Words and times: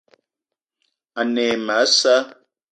Ane 1.19 1.43
e 1.53 1.57
ma 1.65 1.75
a 1.83 1.91
sa'a 1.97 2.19